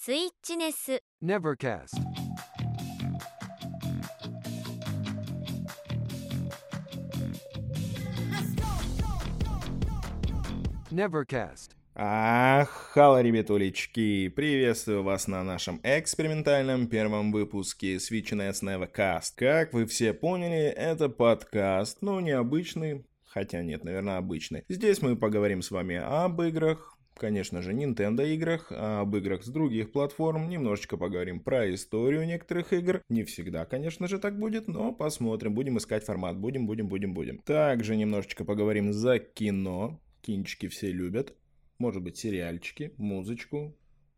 [0.00, 1.89] スイッチネス Nevercast.
[10.91, 11.71] Nevercast.
[11.93, 14.29] Ах, хало, ребятулечки!
[14.29, 19.33] Приветствую вас на нашем экспериментальном первом выпуске Switchness Nevercast.
[19.35, 24.63] Как вы все поняли, это подкаст, ну, необычный, хотя нет, наверное, обычный.
[24.67, 29.47] Здесь мы поговорим с вами об играх, конечно же, Nintendo играх, а об играх с
[29.47, 33.01] других платформ, немножечко поговорим про историю некоторых игр.
[33.09, 37.39] Не всегда, конечно же, так будет, но посмотрим, будем искать формат, будем, будем, будем, будем.
[37.39, 41.35] Также немножечко поговорим за кино, кинчики все любят,
[41.77, 43.75] может быть, сериальчики, музычку.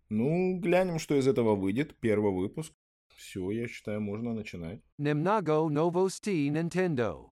[0.09, 2.71] Ну, глянем, что из этого выйдет, первый выпуск.
[3.15, 4.81] Все, я считаю, можно начинать.
[4.97, 7.29] Немного новостей Nintendo.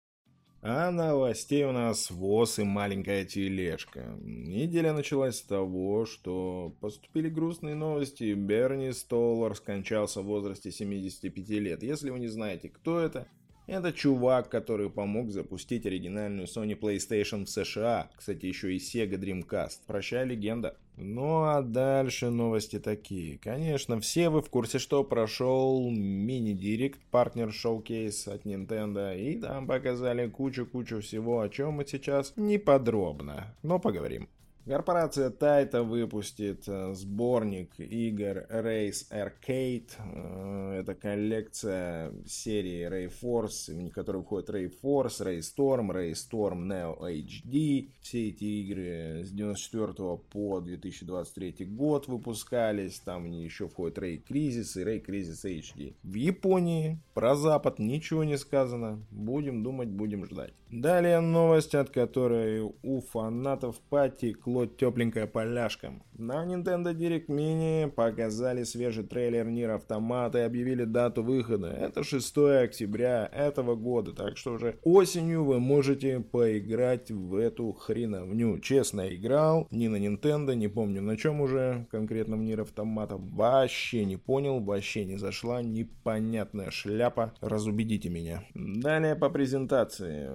[0.64, 4.16] А новостей у нас ВОЗ и маленькая тележка.
[4.22, 8.36] Неделя началась с того, что поступили грустные новости.
[8.36, 11.82] Берни Столлар скончался в возрасте 75 лет.
[11.82, 13.28] Если вы не знаете, кто это,
[13.68, 18.10] это чувак, который помог запустить оригинальную Sony PlayStation в США.
[18.16, 19.80] Кстати, еще и Sega Dreamcast.
[19.88, 20.78] Прощай, легенда.
[20.98, 23.38] Ну а дальше новости такие.
[23.40, 30.28] Конечно, все вы в курсе, что прошел мини-директ, партнер шоу-кейс от Nintendo, и там показали
[30.28, 34.30] кучу-кучу всего, о чем мы сейчас не подробно, но поговорим.
[34.66, 39.90] Корпорация Тайта выпустит э, сборник игр Race Arcade.
[39.98, 46.68] Э, это коллекция серии Ray Force, в которой входит Ray Force, Ray Storm, Ray Storm
[46.68, 47.90] Neo HD.
[48.02, 53.00] Все эти игры с 94 по 2023 год выпускались.
[53.00, 55.96] Там еще входит Ray Crisis и Ray Crisis HD.
[56.04, 59.04] В Японии про Запад ничего не сказано.
[59.10, 60.54] Будем думать, будем ждать.
[60.72, 65.94] Далее новость, от которой у фанатов пати клод тепленькая поляшка.
[66.18, 71.68] На Nintendo Direct Mini показали свежий трейлер Нир Автомата и объявили дату выхода.
[71.68, 78.60] Это 6 октября этого года, так что уже осенью вы можете поиграть в эту хреновню.
[78.60, 83.16] Честно играл, не на Nintendo, не помню на чем уже, конкретно в Нир Автомата.
[83.18, 87.34] Вообще не понял, вообще не зашла, непонятная шляпа.
[87.40, 88.44] Разубедите меня.
[88.54, 90.30] Далее по презентации.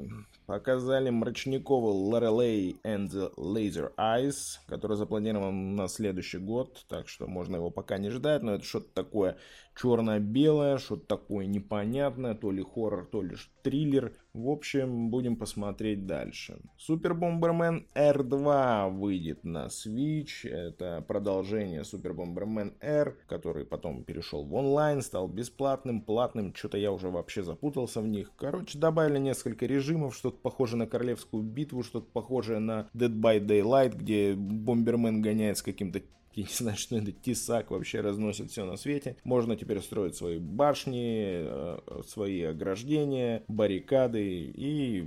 [0.46, 7.56] Показали Мрачникову Lorelei and the Laser Eyes, который запланирован на следующий год, так что можно
[7.56, 9.38] его пока не ждать, но это что-то такое
[9.74, 14.12] черно-белое, что-то такое непонятное, то ли хоррор, то ли триллер.
[14.36, 16.58] В общем, будем посмотреть дальше.
[16.76, 20.46] Супер Бомбермен R2 выйдет на Switch.
[20.46, 26.54] Это продолжение Супер Бомбермен R, который потом перешел в онлайн, стал бесплатным, платным.
[26.54, 28.30] Что-то я уже вообще запутался в них.
[28.36, 33.96] Короче, добавили несколько режимов, что-то похожее на Королевскую битву, что-то похожее на Dead by Daylight,
[33.96, 36.02] где Бомбермен гоняет с каким-то
[36.42, 39.16] не знаю, что это тесак вообще разносит все на свете.
[39.24, 45.06] Можно теперь строить свои башни, э, свои ограждения, баррикады и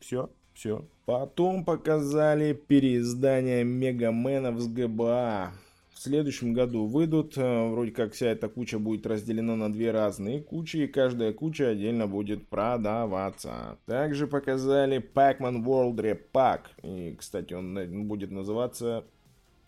[0.00, 0.84] все, все.
[1.06, 5.52] Потом показали переиздание Мегаменов с ГБА.
[5.92, 10.40] В следующем году выйдут, э, вроде как вся эта куча будет разделена на две разные
[10.40, 13.78] кучи, и каждая куча отдельно будет продаваться.
[13.86, 19.04] Также показали Pac-Man World Repack, и, кстати, он будет называться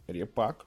[0.06, 0.66] Репак.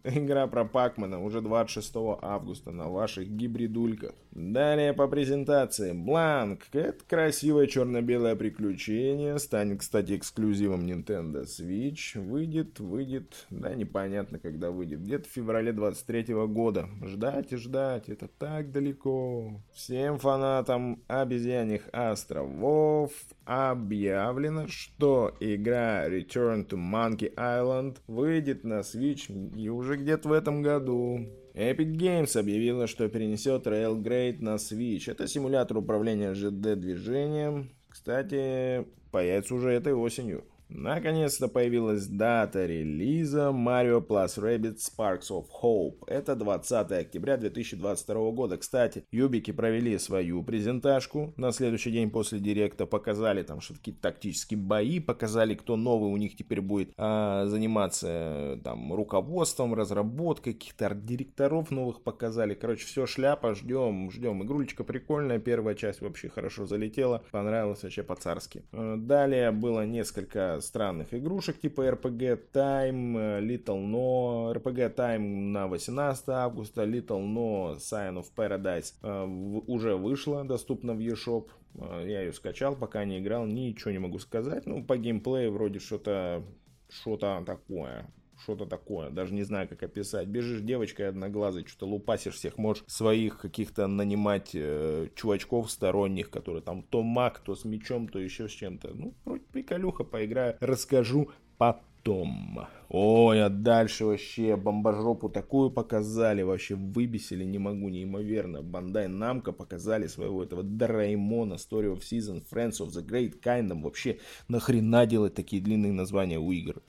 [0.04, 4.12] Игра про Пакмана уже 26 августа на ваших гибридульках.
[4.30, 5.92] Далее по презентации.
[5.92, 6.62] Бланк.
[6.72, 9.38] Это красивое черно-белое приключение.
[9.38, 12.20] Станет, кстати, эксклюзивом Nintendo Switch.
[12.20, 13.46] Выйдет, выйдет.
[13.50, 15.02] Да, непонятно, когда выйдет.
[15.02, 16.88] Где-то в феврале 23 года.
[17.02, 18.08] Ждать и ждать.
[18.08, 19.60] Это так далеко.
[19.72, 23.12] Всем фанатам обезьяньих островов
[23.44, 30.62] объявлено, что игра Return to Monkey Island выйдет на Switch и уже где-то в этом
[30.62, 31.28] году.
[31.54, 35.10] Epic Games объявила, что перенесет Railgrade на Switch.
[35.10, 37.70] Это симулятор управления ЖД-движением.
[37.88, 40.44] Кстати, появится уже этой осенью.
[40.76, 46.02] Наконец-то появилась дата релиза Mario Plus Rabbids Sparks of Hope.
[46.08, 48.56] Это 20 октября 2022 года.
[48.56, 51.32] Кстати, юбики провели свою презентажку.
[51.36, 56.16] На следующий день после директа показали там что какие-то тактические бои, показали, кто новый у
[56.16, 62.54] них теперь будет а, заниматься там руководством, разработкой, каких-то арт-директоров новых показали.
[62.54, 64.42] Короче, все шляпа, ждем, ждем.
[64.42, 68.64] Игрулечка прикольная, первая часть вообще хорошо залетела, понравилась вообще по-царски.
[68.72, 75.18] Э, далее было несколько странных игрушек типа RPG Time, Little No, RPG Time
[75.52, 79.24] на 18 августа, Little No Sign of Paradise э,
[79.66, 81.48] уже вышла, доступна в eShop.
[81.74, 84.66] Э, я ее скачал, пока не играл, ничего не могу сказать.
[84.66, 86.42] Ну, по геймплею вроде что-то
[86.88, 88.06] что-то такое
[88.42, 90.28] что-то такое, даже не знаю, как описать.
[90.28, 96.82] Бежишь девочкой одноглазой, что-то лупасишь всех, можешь своих каких-то нанимать э, чувачков сторонних, которые там
[96.82, 98.90] то маг, то с мечом, то еще с чем-то.
[98.94, 102.66] Ну, вроде приколюха, поиграю, расскажу потом.
[102.96, 108.62] Ой, а дальше вообще бомбожопу такую показали, вообще выбесили, не могу, неимоверно.
[108.62, 113.82] Бандай Намка показали своего этого Дораймона, Story of Season, Friends of the Great Kingdom.
[113.82, 116.84] Вообще, нахрена делать такие длинные названия у игр?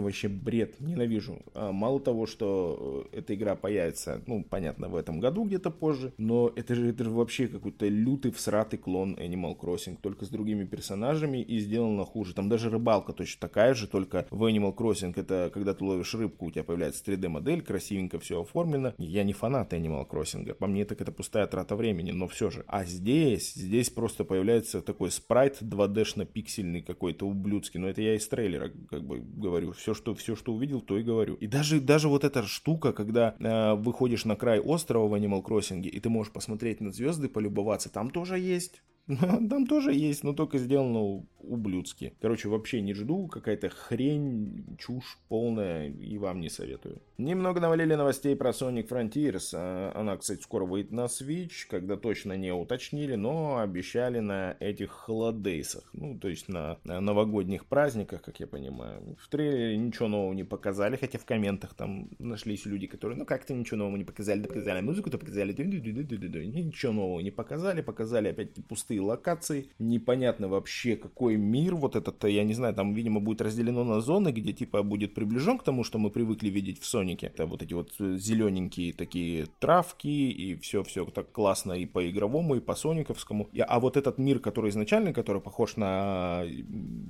[0.00, 1.42] Вообще бред, ненавижу.
[1.52, 6.14] А, мало того, что э, эта игра появится, ну, понятно, в этом году где-то позже,
[6.16, 10.64] но это же, это же вообще какой-то лютый всратый клон Animal Crossing, только с другими
[10.64, 12.32] персонажами и сделано хуже.
[12.32, 16.14] Там даже рыбалка точно такая же, только в Animal Animal Crossing это когда ты ловишь
[16.14, 18.94] рыбку, у тебя появляется 3D-модель, красивенько все оформлено.
[18.98, 22.64] Я не фанат Animal Crossing, по мне так это пустая трата времени, но все же.
[22.66, 28.70] А здесь, здесь просто появляется такой спрайт 2D-шно-пиксельный какой-то ублюдский, но это я из трейлера
[28.88, 29.72] как бы говорю.
[29.72, 31.34] Все, что, все, что увидел, то и говорю.
[31.34, 35.82] И даже, даже вот эта штука, когда э, выходишь на край острова в Animal Crossing,
[35.82, 38.82] и ты можешь посмотреть на звезды, полюбоваться, там тоже есть.
[39.50, 42.14] Там тоже есть, но только сделано ублюдски.
[42.20, 47.00] Короче, вообще не жду, какая-то хрень, чушь полная, и вам не советую.
[47.18, 49.50] Немного навалили новостей про Sonic Frontiers.
[49.54, 54.90] А, она, кстати, скоро выйдет на Switch, когда точно не уточнили, но обещали на этих
[54.90, 55.90] холодейсах.
[55.92, 59.16] Ну, то есть на, новогодних праздниках, как я понимаю.
[59.18, 63.54] В трейлере ничего нового не показали, хотя в комментах там нашлись люди, которые, ну как-то
[63.54, 68.54] ничего нового не показали, да показали музыку, то показали, ничего нового не показали, показали опять
[68.66, 73.84] пустые локации, непонятно вообще какой мир вот этот, я не знаю, там, видимо, будет разделено
[73.84, 77.26] на зоны, где типа будет приближен к тому, что мы привыкли видеть в Сонике.
[77.26, 82.60] Это вот эти вот зелененькие такие травки и все-все так классно и по игровому, и
[82.60, 83.48] по сониковскому.
[83.66, 86.44] А вот этот мир, который изначальный, который похож на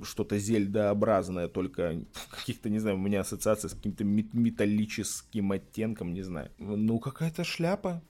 [0.02, 6.50] что-то зельдообразное, только каких-то, не знаю, у меня ассоциация с каким-то металлическим оттенком, не знаю.
[6.58, 8.02] Ну, какая-то шляпа.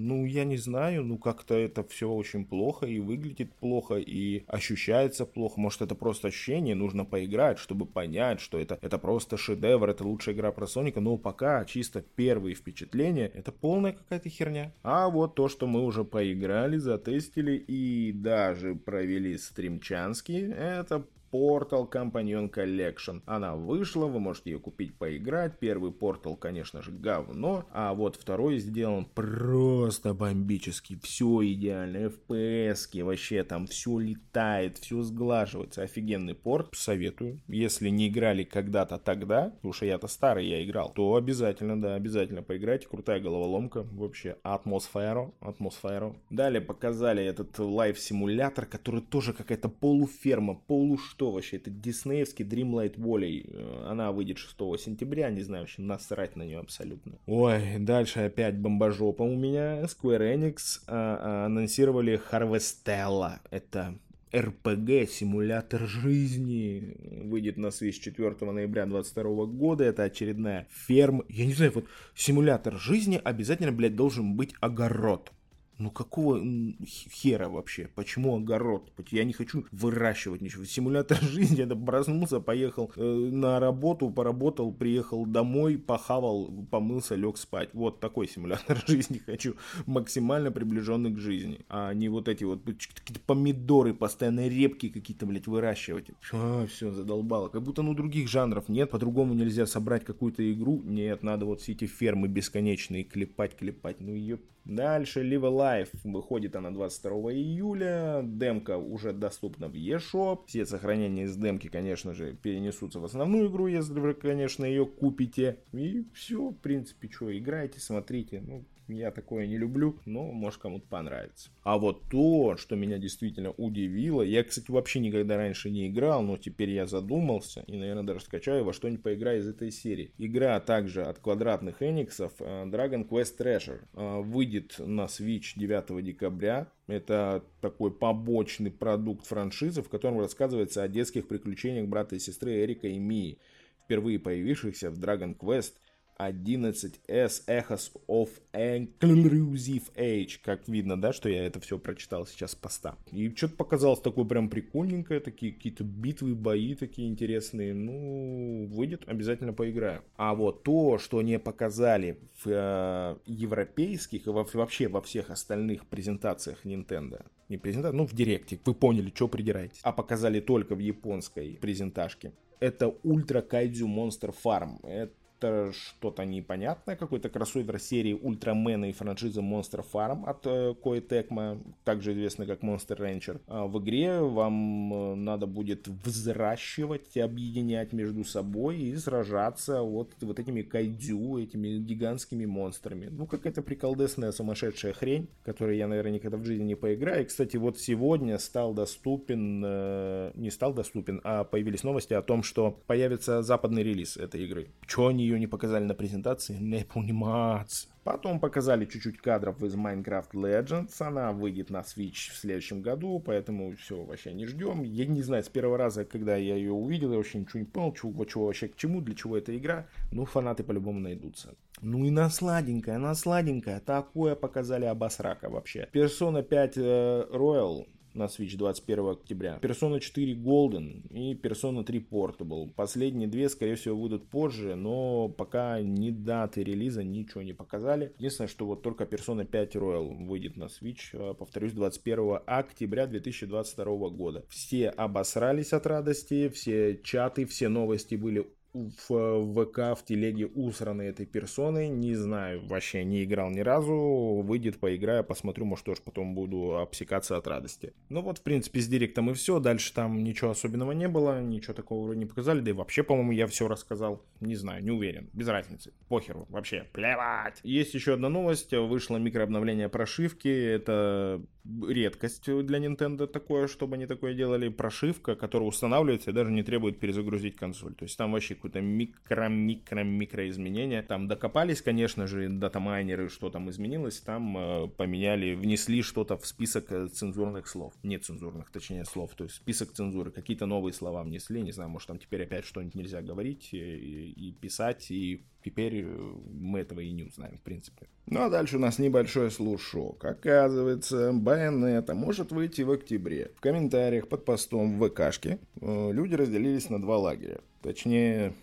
[0.00, 5.26] Ну, я не знаю, ну как-то это все очень плохо и выглядит плохо, и ощущается
[5.26, 5.60] плохо.
[5.60, 10.36] Может, это просто ощущение, нужно поиграть, чтобы понять, что это, это просто шедевр, это лучшая
[10.36, 11.00] игра про Соника.
[11.00, 14.72] Но пока чисто первые впечатления, это полная какая-то херня.
[14.84, 22.50] А вот то, что мы уже поиграли, затестили и даже провели стримчанский, это Portal Companion
[22.52, 23.22] Collection.
[23.26, 25.58] Она вышла, вы можете ее купить, поиграть.
[25.58, 30.98] Первый Portal, конечно же, говно, а вот второй сделан просто бомбически.
[31.02, 35.82] Все идеально, FPS, вообще там все летает, все сглаживается.
[35.82, 37.40] Офигенный порт, советую.
[37.48, 42.42] Если не играли когда-то тогда, потому что я-то старый, я играл, то обязательно, да, обязательно
[42.42, 42.86] поиграйте.
[42.88, 46.16] Крутая головоломка, вообще атмосферу, атмосферу.
[46.30, 51.56] Далее показали этот лайв-симулятор, который тоже какая-то полуферма, полуш что вообще?
[51.56, 53.50] Это диснеевский Dreamlight Valley.
[53.52, 57.18] Э, она выйдет 6 сентября, не знаю, вообще насрать на нее абсолютно.
[57.26, 59.82] Ой, дальше опять бомбажопа у меня.
[59.82, 63.40] Square Enix а, а, анонсировали Harvestella.
[63.50, 63.98] Это
[64.30, 69.82] RPG симулятор жизни выйдет на Switch 4 ноября 2022 года.
[69.82, 71.24] Это очередная ферма.
[71.28, 75.32] Я не знаю, вот симулятор жизни обязательно, блядь, должен быть огород.
[75.78, 76.42] Ну какого
[76.84, 77.88] хера вообще?
[77.94, 78.92] Почему огород?
[79.10, 80.64] Я не хочу выращивать ничего.
[80.64, 87.70] Симулятор жизни, это проснулся, поехал э, на работу, поработал, приехал домой, похавал, помылся, лег спать.
[87.74, 89.54] Вот такой симулятор жизни хочу.
[89.86, 91.60] Максимально приближенный к жизни.
[91.68, 96.10] А не вот эти вот какие-то помидоры, постоянно репки какие-то, блядь, выращивать.
[96.32, 97.48] А, все, задолбало.
[97.48, 98.90] Как будто ну других жанров нет.
[98.90, 100.82] По-другому нельзя собрать какую-то игру.
[100.84, 104.00] Нет, надо вот все эти фермы бесконечные клепать, клепать.
[104.00, 108.20] Ну ее Дальше Live Alive выходит она 22 июля.
[108.22, 110.40] Демка уже доступна в eShop.
[110.46, 115.56] Все сохранения из демки, конечно же, перенесутся в основную игру, если вы, конечно, ее купите.
[115.72, 118.42] И все, в принципе, что, играйте, смотрите.
[118.46, 121.50] Ну, я такое не люблю, но может кому-то понравится.
[121.62, 126.36] А вот то, что меня действительно удивило, я, кстати, вообще никогда раньше не играл, но
[126.36, 130.12] теперь я задумался и, наверное, даже скачаю во что-нибудь поиграю из этой серии.
[130.18, 136.68] Игра также от квадратных Эниксов э, Dragon Quest Treasure э, выйдет на Switch 9 декабря.
[136.86, 142.88] Это такой побочный продукт франшизы, в котором рассказывается о детских приключениях брата и сестры Эрика
[142.88, 143.38] и Мии,
[143.84, 145.74] впервые появившихся в Dragon Quest–
[146.20, 150.38] 11S Echoes of Inclusive Age.
[150.42, 152.96] Как видно, да, что я это все прочитал сейчас с поста.
[153.12, 157.72] И что-то показалось такое прям прикольненькое, такие какие-то битвы, бои такие интересные.
[157.74, 160.02] Ну, выйдет, обязательно поиграю.
[160.16, 165.86] А вот то, что не показали в э, европейских и во, вообще во всех остальных
[165.86, 170.80] презентациях Nintendo, не презентации, ну в директе, вы поняли, что придираетесь, а показали только в
[170.80, 174.80] японской презентажке, это Ультра Кайдзю Монстр Фарм.
[174.82, 181.06] Это это что-то непонятное, какой-то кроссовер серии Ультрамена и франшизы Monster Farm от э, Koei
[181.06, 183.40] Tecmo, также известный как Monster Rancher.
[183.46, 190.38] А в игре вам э, надо будет взращивать, объединять между собой и сражаться вот, вот
[190.38, 193.06] этими кайдзю, этими гигантскими монстрами.
[193.10, 197.22] Ну, какая-то приколдесная сумасшедшая хрень, которую я, наверное, никогда в жизни не поиграю.
[197.22, 202.42] И, кстати, вот сегодня стал доступен, э, не стал доступен, а появились новости о том,
[202.42, 204.68] что появится западный релиз этой игры.
[204.86, 207.88] Чё они ее не показали на презентации, не понимать.
[208.04, 210.94] Потом показали чуть-чуть кадров из Minecraft Legends.
[211.00, 214.82] Она выйдет на Switch в следующем году, поэтому все, вообще не ждем.
[214.82, 217.92] Я не знаю, с первого раза, когда я ее увидел, я вообще ничего не понял,
[217.92, 219.86] чего, чего вообще к чему, для чего эта игра.
[220.10, 221.54] Ну, фанаты по-любому найдутся.
[221.82, 223.80] Ну и на сладенькое, на сладенькое.
[223.80, 225.88] Такое показали обосрака вообще.
[225.92, 227.86] Persona 5 э, Royal
[228.18, 229.58] на Switch 21 октября.
[229.62, 232.70] Persona 4 Golden и Persona 3 Portable.
[232.74, 238.12] Последние две, скорее всего, выйдут позже, но пока ни даты релиза ничего не показали.
[238.18, 244.10] Единственное, что вот только Persona 5 Royal выйдет на Switch, а, повторюсь, 21 октября 2022
[244.10, 244.44] года.
[244.48, 251.26] Все обосрались от радости, все чаты, все новости были в ВК, в телеге усраны этой
[251.26, 251.88] персоной.
[251.88, 254.42] Не знаю, вообще не играл ни разу.
[254.44, 257.94] Выйдет, поиграю, посмотрю, может тоже потом буду обсекаться от радости.
[258.08, 259.58] Ну вот, в принципе, с директом и все.
[259.58, 262.60] Дальше там ничего особенного не было, ничего такого вроде не показали.
[262.60, 264.22] Да и вообще, по-моему, я все рассказал.
[264.40, 265.30] Не знаю, не уверен.
[265.32, 265.92] Без разницы.
[266.08, 266.46] Похеру.
[266.48, 267.60] Вообще, плевать.
[267.62, 268.72] Есть еще одна новость.
[268.72, 270.48] Вышло микрообновление прошивки.
[270.48, 274.68] Это редкость для Nintendo такое, чтобы они такое делали.
[274.68, 277.94] Прошивка, которая устанавливается и даже не требует перезагрузить консоль.
[277.94, 281.02] То есть там вообще какое-то микро-микро-микро изменения.
[281.02, 284.20] Там докопались, конечно же, датамайнеры, что там изменилось.
[284.20, 287.94] Там э, поменяли, внесли что-то в список э, цензурных слов.
[288.02, 289.34] Не цензурных, точнее, слов.
[289.34, 290.30] То есть список цензуры.
[290.30, 291.60] Какие-то новые слова внесли.
[291.62, 295.10] Не знаю, может там теперь опять что-нибудь нельзя говорить и, и писать.
[295.10, 298.06] И теперь э, мы этого и не узнаем, в принципе.
[298.26, 300.24] Ну а дальше у нас небольшой слушок.
[300.24, 303.52] Оказывается, Байонета может выйти в октябре.
[303.56, 307.60] В комментариях под постом в ВКшке э, люди разделились на два лагеря.
[307.82, 308.54] Точнее,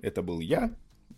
[0.00, 0.70] это был я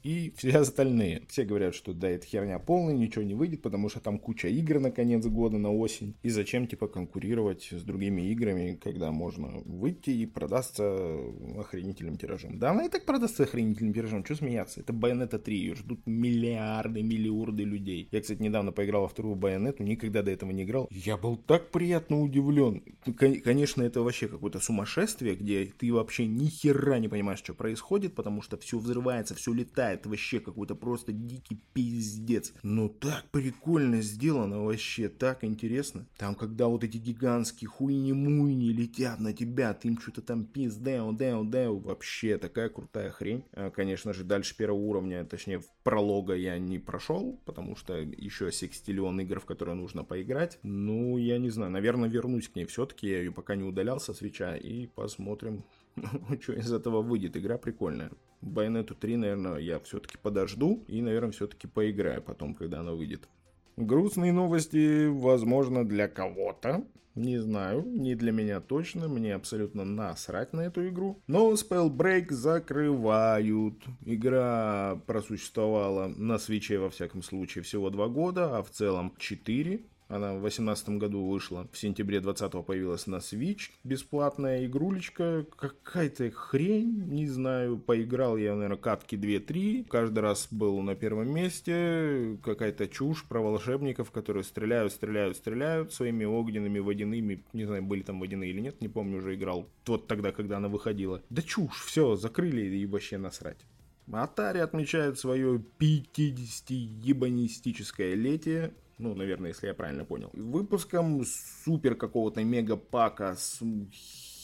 [0.02, 1.22] и все остальные.
[1.28, 4.80] Все говорят, что да, это херня полная, ничего не выйдет, потому что там куча игр
[4.80, 6.14] на конец года, на осень.
[6.22, 11.18] И зачем, типа, конкурировать с другими играми, когда можно выйти и продастся
[11.58, 12.58] охренительным тиражом.
[12.58, 14.80] Да, она и так продастся охренительным тиражом, что смеяться?
[14.80, 18.08] Это Bayonetta 3, ее ждут миллиарды, миллиарды людей.
[18.10, 20.88] Я, кстати, недавно поиграл во вторую Байонету, никогда до этого не играл.
[20.90, 22.82] Я был так приятно удивлен.
[23.16, 28.42] Конечно, это вообще какое-то сумасшествие, где ты вообще ни хера не понимаешь, что происходит, потому
[28.42, 32.52] что все взрывается, все летает, это вообще какой-то просто дикий пиздец.
[32.62, 36.06] Но так прикольно сделано вообще, так интересно.
[36.16, 41.12] Там, когда вот эти гигантские хуйни-муйни летят на тебя, ты им что-то там пиз, дэу,
[41.12, 41.78] дэу, дэу.
[41.78, 43.44] Вообще, такая крутая хрень.
[43.52, 48.50] А, конечно же, дальше первого уровня, точнее, в пролога я не прошел, потому что еще
[48.50, 50.58] секстиллион игр, в которые нужно поиграть.
[50.62, 53.08] Ну, я не знаю, наверное, вернусь к ней все-таки.
[53.08, 55.64] Я ее пока не удалялся с свеча и посмотрим,
[56.40, 57.36] что из этого выйдет.
[57.36, 58.10] Игра прикольная.
[58.42, 63.28] Байонету 3, наверное, я все-таки подожду и, наверное, все-таки поиграю потом, когда она выйдет.
[63.76, 66.84] Грустные новости, возможно, для кого-то.
[67.14, 71.22] Не знаю, не для меня точно, мне абсолютно насрать на эту игру.
[71.26, 73.74] Но Spellbreak закрывают.
[74.06, 79.84] Игра просуществовала на свече, во всяком случае, всего два года, а в целом 4.
[80.12, 81.66] Она в 2018 году вышла.
[81.72, 83.70] В сентябре 2020 появилась на Switch.
[83.82, 85.46] Бесплатная игрулечка.
[85.56, 87.06] Какая-то хрень.
[87.06, 87.78] Не знаю.
[87.78, 89.86] Поиграл я, наверное, катки 2-3.
[89.88, 92.36] Каждый раз был на первом месте.
[92.44, 97.42] Какая-то чушь про волшебников, которые стреляют, стреляют, стреляют своими огненными, водяными.
[97.54, 98.82] Не знаю, были там водяные или нет.
[98.82, 99.66] Не помню, уже играл.
[99.86, 101.22] Вот тогда, когда она выходила.
[101.30, 101.84] Да чушь.
[101.86, 103.64] Все, закрыли и вообще насрать.
[104.08, 110.30] Atari отмечает свое 50-ебанистическое летие ну, наверное, если я правильно понял.
[110.32, 111.24] Выпуском
[111.64, 113.60] супер какого-то мега-пака с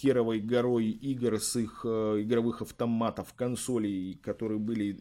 [0.01, 4.97] херовой горой игр с их э, игровых автоматов, консолей, которые были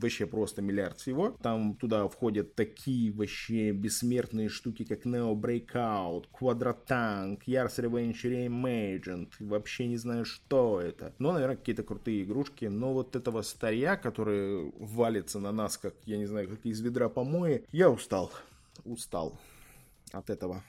[0.00, 1.36] вообще просто миллиард всего.
[1.42, 9.30] Там туда входят такие вообще бессмертные штуки, как Neo Breakout, Quadratank, Yars Revenge Reimagined.
[9.40, 11.14] Вообще не знаю, что это.
[11.18, 12.66] Но, наверное, какие-то крутые игрушки.
[12.66, 17.08] Но вот этого старья, который валится на нас, как, я не знаю, как из ведра
[17.08, 18.30] помои, я устал.
[18.84, 19.38] Устал
[20.12, 20.62] от этого.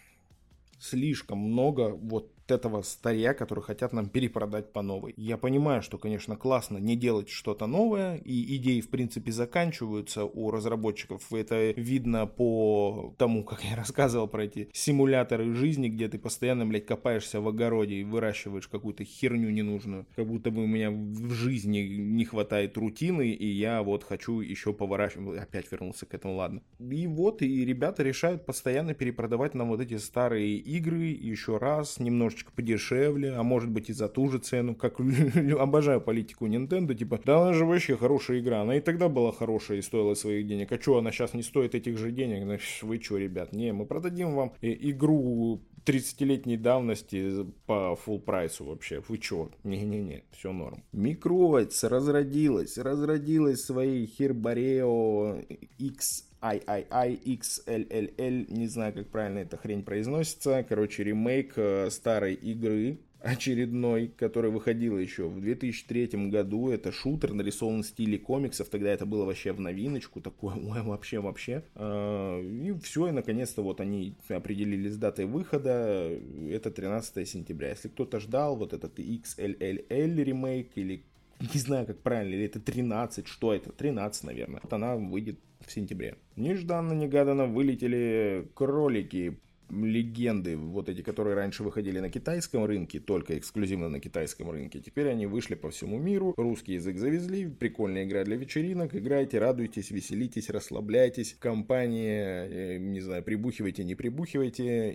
[0.80, 5.14] Слишком много вот этого старья, который хотят нам перепродать по новой.
[5.18, 10.52] Я понимаю, что, конечно, классно не делать что-то новое, и идеи, в принципе, заканчиваются у
[10.52, 11.32] разработчиков.
[11.34, 16.86] Это видно по тому, как я рассказывал про эти симуляторы жизни, где ты постоянно, блядь,
[16.86, 20.06] копаешься в огороде и выращиваешь какую-то херню ненужную.
[20.16, 24.74] Как будто бы у меня в жизни не хватает рутины, и я вот хочу еще
[24.74, 25.40] поворачивать.
[25.40, 26.62] Опять вернулся к этому, ладно.
[26.80, 32.39] И вот, и ребята решают постоянно перепродавать нам вот эти старые игры еще раз, немножечко
[32.40, 35.00] немножечко подешевле, а может быть и за ту же цену, как
[35.60, 39.80] обожаю политику Nintendo, типа, да она же вообще хорошая игра, она и тогда была хорошая
[39.80, 43.02] и стоила своих денег, а что она сейчас не стоит этих же денег, ну, вы
[43.02, 49.02] что, ребят, не, мы продадим вам э, игру 30-летней давности по full прайсу вообще.
[49.08, 49.50] Вы чё?
[49.64, 50.84] Не-не-не, все норм.
[50.92, 55.42] Микровец разродилась, разродилась своей Хербарео
[55.80, 58.18] X IIIXLLL,
[58.50, 60.66] не знаю, как правильно эта хрень произносится.
[60.68, 66.70] Короче, ремейк э, старой игры, очередной, который выходил еще в 2003 году.
[66.70, 68.70] Это шутер, нарисован в стиле комиксов.
[68.70, 70.22] Тогда это было вообще в новиночку.
[70.22, 71.64] Такое, ой, вообще, вообще.
[71.76, 76.10] А, и все, и наконец-то вот они определились с датой выхода.
[76.50, 77.70] Это 13 сентября.
[77.70, 81.04] Если кто-то ждал вот этот XLLL ремейк или
[81.40, 83.72] не знаю, как правильно, или это 13, что это?
[83.72, 84.60] 13, наверное.
[84.62, 86.18] Вот она выйдет в сентябре.
[86.36, 89.40] Нежданно-негаданно вылетели кролики
[89.70, 95.10] легенды, вот эти, которые раньше выходили на китайском рынке, только эксклюзивно на китайском рынке, теперь
[95.10, 100.50] они вышли по всему миру, русский язык завезли, прикольная игра для вечеринок, играйте, радуйтесь, веселитесь,
[100.50, 104.94] расслабляйтесь, в компании, э, не знаю, прибухивайте, не прибухивайте,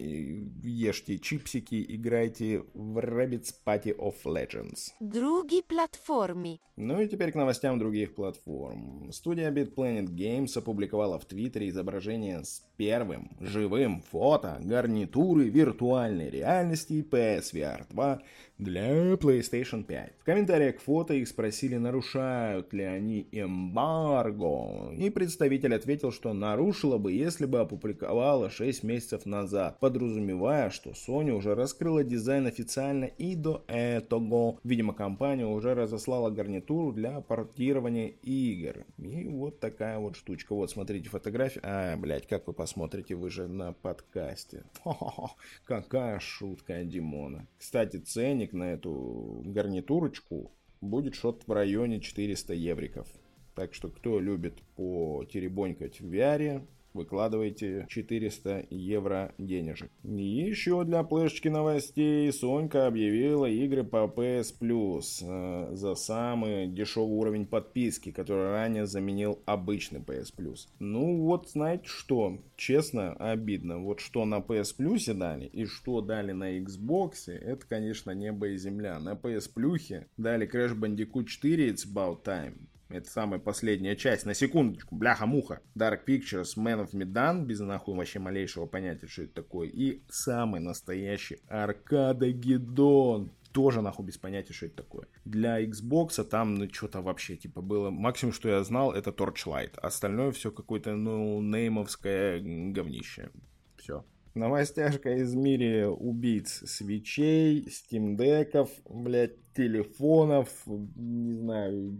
[0.62, 4.92] ешьте чипсики, играйте в Rabbids Party of Legends.
[5.00, 6.60] Другие платформы.
[6.76, 9.12] Ну и теперь к новостям других платформ.
[9.12, 17.04] Студия Bit Planet Games опубликовала в Твиттере изображение с первым живым фото гарнитуры виртуальной реальности
[17.08, 18.20] PSVR 2
[18.58, 20.12] для PlayStation 5.
[20.20, 26.98] В комментариях к фото их спросили, нарушают ли они эмбарго, и представитель ответил, что нарушила
[26.98, 33.34] бы, если бы опубликовала 6 месяцев назад, подразумевая, что Sony уже раскрыла дизайн официально и
[33.34, 34.58] до этого.
[34.62, 38.84] Видимо, компания уже разослала гарнитуру для портирования игр.
[38.98, 40.54] И вот такая вот штучка.
[40.54, 41.62] Вот, смотрите фотографию.
[41.66, 44.64] А, блядь, как вы посмотрите, вы же на подкасте.
[44.82, 47.46] Хо-хо-хо, какая шутка Димона.
[47.58, 50.50] Кстати, ценник на эту гарнитурочку
[50.80, 53.06] будет что-то в районе 400 евриков.
[53.54, 59.90] Так что кто любит по теребонькать в VR, выкладывайте 400 евро денежек.
[60.02, 67.46] Еще для плешечки новостей Сонька объявила игры по PS Plus э, за самый дешевый уровень
[67.46, 70.68] подписки, который ранее заменил обычный PS Plus.
[70.78, 73.78] Ну вот знаете что, честно, обидно.
[73.78, 78.56] Вот что на PS Plus дали и что дали на Xbox, это конечно небо и
[78.56, 78.98] земля.
[79.00, 82.68] На PS Plus дали Crash Bandicoot 4 It's About Time.
[82.88, 84.26] Это самая последняя часть.
[84.26, 84.94] На секундочку.
[84.94, 85.60] Бляха-муха.
[85.74, 87.44] Dark Pictures, Man of Medan.
[87.44, 89.68] Без нахуй вообще малейшего понятия, что это такое.
[89.68, 95.06] И самый настоящий Аркада Гедон тоже нахуй без понятия, что это такое.
[95.24, 97.90] Для Xbox там ну что-то вообще типа было.
[97.90, 99.78] Максимум, что я знал, это Torchlight.
[99.78, 103.30] Остальное все какое-то ну неймовское говнище.
[103.76, 104.04] Все.
[104.34, 111.98] Новостяшка из мира убийц свечей, стимдеков, блять, телефонов, не знаю,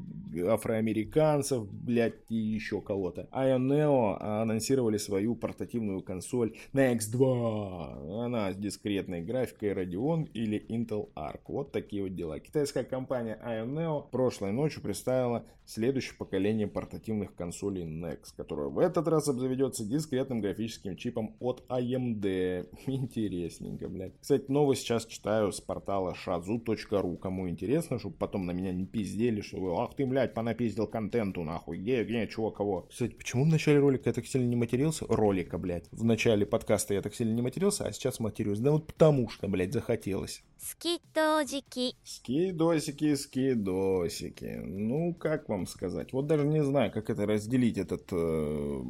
[0.49, 3.29] афроамериканцев, блядь, и еще кого-то.
[3.33, 8.25] Ioneo анонсировали свою портативную консоль на X2.
[8.25, 11.41] Она с дискретной графикой Radeon или Intel Arc.
[11.49, 12.41] Вот такие вот дела.
[12.41, 19.29] Китайская компания Ioneo прошлой ночью представила следующее поколение портативных консолей NEX, которое в этот раз
[19.29, 22.69] обзаведется дискретным графическим чипом от AMD.
[22.87, 24.19] Интересненько, блядь.
[24.21, 27.17] Кстати, новость сейчас читаю с портала shazu.ru.
[27.17, 31.79] Кому интересно, чтобы потом на меня не пиздели, что ах ты, блядь, понапиздил контенту, нахуй,
[31.79, 32.87] где, где, чего, кого.
[32.91, 35.07] Кстати, почему в начале ролика я так сильно не матерился?
[35.09, 35.89] Ролика, блядь.
[35.91, 38.59] В начале подкаста я так сильно не матерился, а сейчас матерюсь.
[38.59, 40.43] Да вот потому что, блядь, захотелось.
[40.59, 41.95] Скидосики.
[42.05, 44.61] Скидосики, скидосики.
[44.65, 46.13] Ну, как вам сказать?
[46.13, 48.83] Вот даже не знаю, как это разделить, этот э,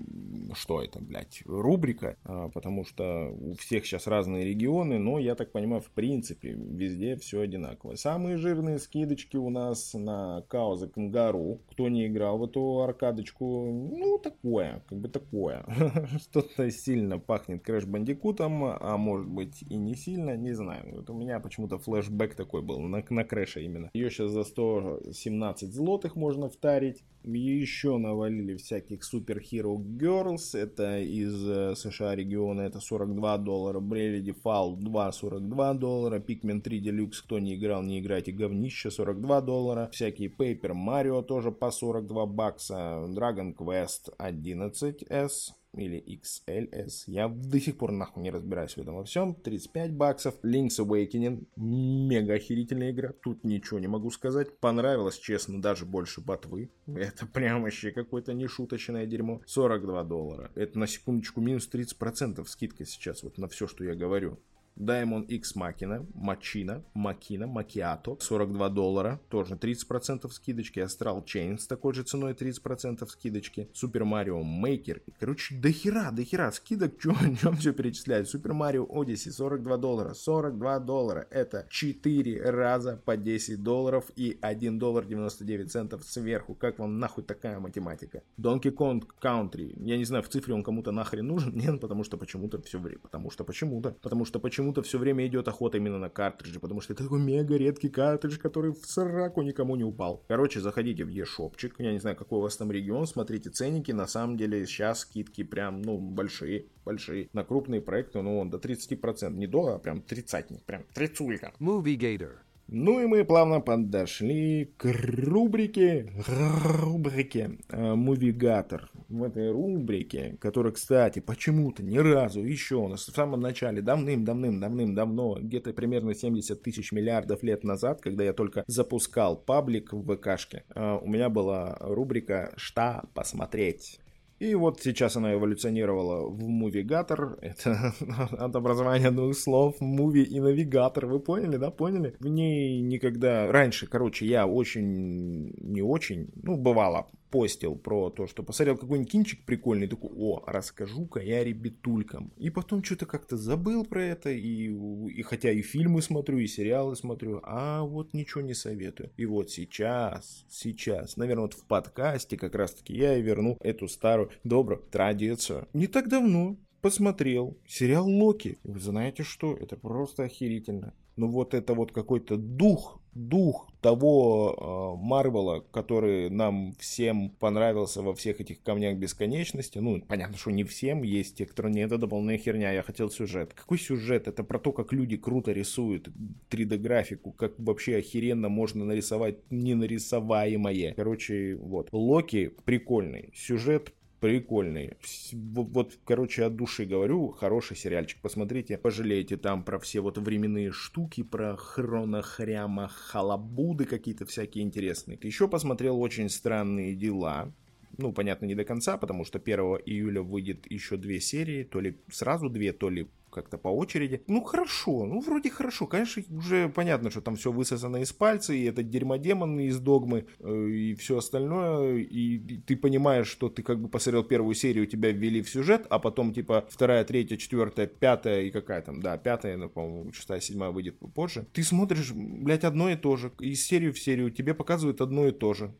[0.54, 5.52] что это, блядь, рубрика, а, потому что у всех сейчас разные регионы, но я так
[5.52, 7.96] понимаю, в принципе, везде все одинаково.
[7.96, 11.60] Самые жирные скидочки у нас на Kao the Kangaroo.
[11.70, 15.64] Кто не играл в эту аркадочку, ну, такое, как бы такое.
[16.18, 20.96] Что-то сильно пахнет Crash Bandicoot ом, а может быть и не сильно, не знаю.
[20.96, 23.90] Вот у меня почему-то флешбэк такой был, на, на Crash а именно.
[23.94, 27.02] Ее сейчас за 117 злотых можно втарить.
[27.24, 30.54] Еще навалили всяких Super Hero Girls.
[30.58, 32.62] Это из э, США региона.
[32.62, 33.80] Это 42 доллара.
[33.80, 36.18] Брели Default 2 42 доллара.
[36.18, 37.22] Pikmin 3 Deluxe.
[37.24, 38.30] Кто не играл, не играйте.
[38.34, 39.88] Говнище 42 доллара.
[39.92, 43.04] Всякие Paper Mario тоже по 42 бакса.
[43.08, 47.04] Dragon Quest 11S или XLS.
[47.06, 49.34] Я до сих пор нахуй не разбираюсь в этом во всем.
[49.34, 50.34] 35 баксов.
[50.42, 51.46] Link's Awakening.
[51.56, 53.12] Мега охерительная игра.
[53.22, 54.58] Тут ничего не могу сказать.
[54.58, 56.70] Понравилось, честно, даже больше ботвы.
[56.86, 59.40] Это прям вообще какое-то нешуточное дерьмо.
[59.46, 60.50] 42 доллара.
[60.54, 64.38] Это на секундочку минус 30% скидка сейчас вот на все, что я говорю.
[64.76, 70.80] Diamond X Machina, Machina, Machina, Macchiato, 42 доллара, тоже 30% скидочки.
[70.80, 73.68] Astral Chain с такой же ценой 30% скидочки.
[73.72, 75.00] Super Mario Maker.
[75.18, 78.32] Короче, до хера, до хера скидок, чё, о чем все перечислять.
[78.32, 81.26] Super Mario Odyssey 42 доллара, 42 доллара.
[81.30, 86.54] Это 4 раза по 10 долларов и 1 доллар 99 центов сверху.
[86.54, 88.22] Как вам нахуй такая математика?
[88.38, 89.72] Donkey Kong Country.
[89.76, 91.52] Я не знаю, в цифре он кому-то нахрен нужен?
[91.54, 92.98] Нет, потому что почему-то все время.
[93.00, 93.96] Потому что почему-то.
[94.02, 97.20] Потому что почему почему-то все время идет охота именно на картриджи, потому что это такой
[97.20, 100.24] мега редкий картридж, который в сраку никому не упал.
[100.26, 104.06] Короче, заходите в eShopчик, я не знаю, какой у вас там регион, смотрите ценники, на
[104.06, 107.28] самом деле сейчас скидки прям, ну, большие, большие.
[107.34, 111.52] На крупные проекты, ну, он до 30%, не до, а прям тридцатник, прям трицулька.
[111.60, 112.32] Movie Gator.
[112.66, 118.90] Ну и мы плавно подошли к рубрике, рубрике э, Мувигатор.
[119.08, 125.40] В этой рубрике, которая, кстати, почему-то ни разу еще у нас в самом начале, давным-давным-давным-давно,
[125.42, 130.98] где-то примерно 70 тысяч миллиардов лет назад, когда я только запускал паблик в ВКшке, э,
[131.02, 134.00] у меня была рубрика «Что посмотреть?».
[134.44, 137.38] И вот сейчас она эволюционировала в мувигатор.
[137.42, 137.94] Это
[138.38, 141.06] от образования двух слов муви и навигатор.
[141.06, 141.70] Вы поняли, да?
[141.70, 142.14] Поняли?
[142.20, 143.50] В ней никогда...
[143.50, 145.54] Раньше, короче, я очень...
[145.60, 146.28] Не очень...
[146.42, 152.32] Ну, бывало постил про то, что посмотрел какой-нибудь кинчик прикольный, такой, о, расскажу-ка я ребятулькам.
[152.36, 156.94] И потом что-то как-то забыл про это, и, и хотя и фильмы смотрю, и сериалы
[156.94, 159.10] смотрю, а вот ничего не советую.
[159.16, 164.30] И вот сейчас, сейчас, наверное, вот в подкасте как раз-таки я и верну эту старую
[164.44, 165.66] добрую традицию.
[165.72, 168.58] Не так давно посмотрел сериал Локи.
[168.62, 169.56] Вы знаете что?
[169.56, 170.94] Это просто охерительно.
[171.16, 178.14] Ну вот это вот какой-то дух дух того э, Марвела, который нам всем понравился во
[178.14, 179.78] всех этих камнях бесконечности.
[179.78, 183.52] Ну, понятно, что не всем, есть те, кто нет, это полная херня, я хотел сюжет.
[183.54, 184.26] Какой сюжет?
[184.28, 186.08] Это про то, как люди круто рисуют
[186.50, 190.94] 3D-графику, как вообще охеренно можно нарисовать ненарисоваемое.
[190.94, 191.88] Короче, вот.
[191.92, 193.92] Локи прикольный, сюжет
[194.24, 194.96] прикольный.
[195.32, 198.22] Вот, короче, от души говорю, хороший сериальчик.
[198.22, 205.18] Посмотрите, пожалеете там про все вот временные штуки, про хронохряма, халабуды какие-то всякие интересные.
[205.20, 207.52] Еще посмотрел очень странные дела.
[207.98, 211.96] Ну, понятно, не до конца, потому что 1 июля выйдет еще две серии, то ли
[212.10, 214.22] сразу две, то ли как-то по очереди.
[214.28, 215.86] Ну, хорошо, ну, вроде хорошо.
[215.86, 220.68] Конечно, уже понятно, что там все высосано из пальца, и этот дерьмодемон из догмы, э,
[220.68, 225.42] и все остальное, и, ты понимаешь, что ты как бы посмотрел первую серию, тебя ввели
[225.42, 229.68] в сюжет, а потом, типа, вторая, третья, четвертая, пятая, и какая там, да, пятая, ну,
[229.68, 231.46] по-моему, шестая, седьмая выйдет позже.
[231.52, 235.32] Ты смотришь, блядь, одно и то же, из серии в серию, тебе показывают одно и
[235.32, 235.74] то же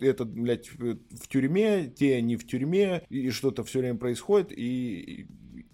[0.00, 5.26] этот, блядь, в тюрьме, те не в тюрьме, и что-то все время происходит, и,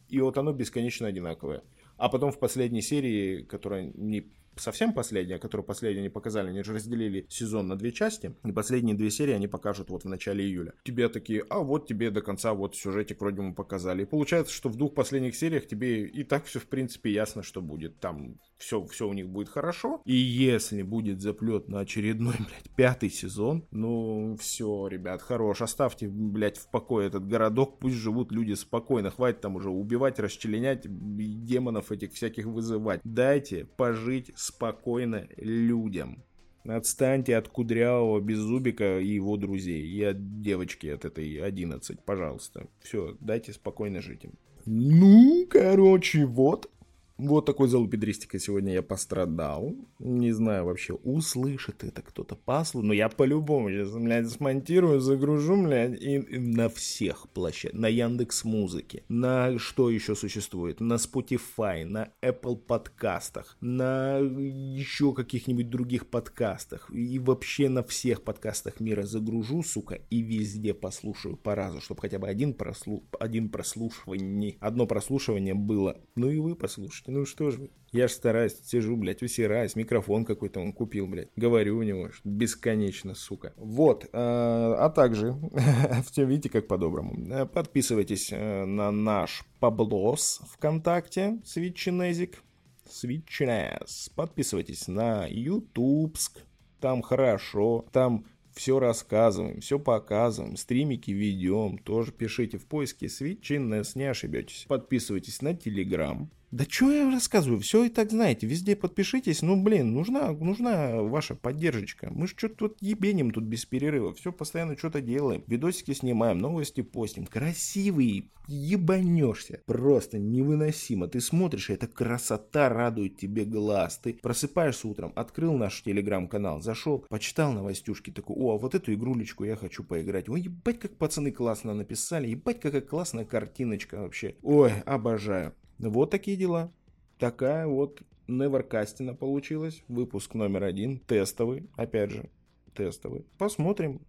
[0.09, 1.63] и вот оно бесконечно одинаковое.
[1.97, 6.75] А потом в последней серии, которая не совсем последняя, которую последнюю не показали, они же
[6.75, 10.75] разделили сезон на две части, и последние две серии они покажут вот в начале июля.
[10.85, 14.03] Тебе такие, а вот тебе до конца вот сюжетик вроде мы показали.
[14.03, 17.61] И получается, что в двух последних сериях тебе и так все в принципе ясно, что
[17.61, 18.01] будет.
[18.01, 20.03] Там все, все у них будет хорошо.
[20.05, 25.63] И если будет заплет на очередной, блядь, пятый сезон, ну все, ребят, хорош.
[25.63, 29.11] Оставьте, блядь, в покое этот городок, пусть живут люди спокойно.
[29.11, 33.01] Хватит там уже убивать, расчленять, демонов этих всяких вызывать.
[33.05, 36.25] Дайте пожить спокойно людям.
[36.65, 39.87] Отстаньте от кудрявого беззубика и его друзей.
[39.87, 42.67] И от девочки от этой 11, пожалуйста.
[42.81, 44.33] Все, дайте спокойно жить им.
[44.67, 46.71] Ну, короче, вот.
[47.19, 49.75] Вот такой залупедристикой сегодня я пострадал.
[49.99, 56.01] Не знаю вообще, услышит это кто-то послу, но я по-любому сейчас, блядь, смонтирую, загружу, блядь,
[56.01, 57.81] и, и на всех площадках.
[57.81, 65.69] На Яндекс Музыке, на что еще существует, на Spotify, на Apple подкастах, на еще каких-нибудь
[65.69, 71.81] других подкастах и вообще на всех подкастах мира загружу, сука, и везде послушаю по разу,
[71.81, 73.03] чтобы хотя бы один, прослу...
[73.19, 76.01] один прослушивание, одно прослушивание было.
[76.15, 77.71] Ну и вы послушайте, ну что вы.
[77.91, 81.31] Я ж стараюсь, сижу, блядь, усираюсь, микрофон какой-то он купил, блядь.
[81.37, 83.55] Говорю у него бесконечно, сука.
[83.57, 85.37] Вот, э, а также,
[86.17, 87.17] видите, как по-доброму.
[87.33, 92.43] Э, подписывайтесь э, на наш Паблос ВКонтакте, Свитчинезик.
[92.87, 94.11] Свитчинез.
[94.15, 96.41] Подписывайтесь на Ютубск.
[96.81, 97.87] Там хорошо.
[97.91, 98.27] Там
[98.59, 104.65] все рассказываем, все показываем, стримики ведем, тоже пишите в поиске Свитчинес, не ошибетесь.
[104.69, 109.93] Подписывайтесь на Телеграм, да что я рассказываю, все и так знаете, везде подпишитесь, ну блин,
[109.93, 112.09] нужна, нужна ваша поддержка.
[112.11, 116.81] Мы же что-то тут ебеним тут без перерыва, все постоянно что-то делаем, видосики снимаем, новости
[116.81, 121.07] постим, красивые, ебанешься, просто невыносимо.
[121.09, 127.53] Ты смотришь, эта красота радует тебе глаз, ты просыпаешься утром, открыл наш телеграм-канал, зашел, почитал
[127.53, 130.31] новостюшки, такой, о, вот эту игрулечку я хочу поиграть.
[130.31, 134.37] Ой, ебать, как пацаны классно написали, ебать, какая классная картиночка вообще.
[134.43, 135.55] Ой, обожаю.
[135.79, 136.73] Вот такие дела.
[137.19, 139.83] Такая вот Неверкастина получилась.
[139.89, 140.99] Выпуск номер один.
[141.01, 141.69] Тестовый.
[141.77, 142.31] Опять же,
[142.75, 143.25] тестовый.
[143.39, 144.01] Посмотрим,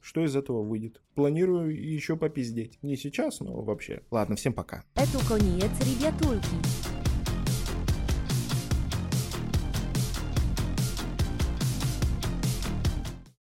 [0.00, 1.02] что из этого выйдет.
[1.14, 2.78] Планирую еще попиздеть.
[2.82, 4.02] Не сейчас, но вообще.
[4.10, 4.84] Ладно, всем пока.
[4.94, 6.95] Это конец, ребятульки.